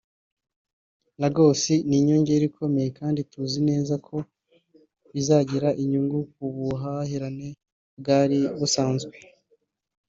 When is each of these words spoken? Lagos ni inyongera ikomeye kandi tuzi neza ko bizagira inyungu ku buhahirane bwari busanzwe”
Lagos 1.21 1.61
ni 1.87 1.95
inyongera 1.99 2.43
ikomeye 2.49 2.89
kandi 2.99 3.19
tuzi 3.31 3.59
neza 3.69 3.93
ko 4.07 4.15
bizagira 5.13 5.69
inyungu 5.81 6.17
ku 6.33 6.43
buhahirane 6.55 7.49
bwari 7.99 8.37
busanzwe” 8.59 9.13